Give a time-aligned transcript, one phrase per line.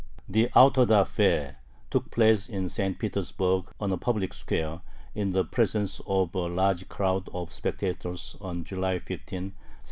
[0.27, 1.57] The auto da fé
[1.91, 2.97] took place in St.
[2.97, 4.81] Petersburg, on a public square,
[5.13, 9.67] in the presence of a large crowd of spectators, on July 15, 1738.